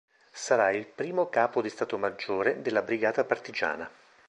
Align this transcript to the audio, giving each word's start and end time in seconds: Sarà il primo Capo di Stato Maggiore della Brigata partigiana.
Sarà 0.31 0.71
il 0.71 0.87
primo 0.87 1.29
Capo 1.29 1.61
di 1.61 1.69
Stato 1.69 1.95
Maggiore 1.95 2.63
della 2.63 2.81
Brigata 2.81 3.23
partigiana. 3.23 3.87